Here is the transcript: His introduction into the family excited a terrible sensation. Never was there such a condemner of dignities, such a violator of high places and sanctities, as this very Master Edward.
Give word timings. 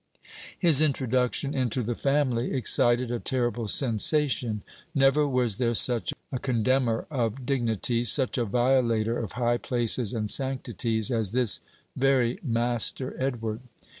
His 0.57 0.81
introduction 0.81 1.53
into 1.53 1.83
the 1.83 1.93
family 1.93 2.55
excited 2.55 3.11
a 3.11 3.19
terrible 3.19 3.67
sensation. 3.67 4.63
Never 4.95 5.27
was 5.27 5.57
there 5.57 5.75
such 5.75 6.11
a 6.31 6.39
condemner 6.39 7.05
of 7.11 7.45
dignities, 7.45 8.11
such 8.11 8.39
a 8.39 8.45
violator 8.45 9.19
of 9.19 9.33
high 9.33 9.57
places 9.57 10.11
and 10.11 10.27
sanctities, 10.27 11.11
as 11.11 11.33
this 11.33 11.61
very 11.95 12.39
Master 12.43 13.15
Edward. 13.21 13.59